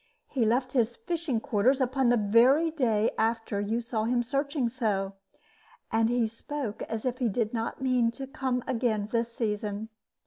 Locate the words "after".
3.19-3.59